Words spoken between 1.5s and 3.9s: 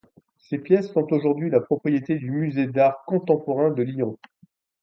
la propriété du Musée d'art contemporain de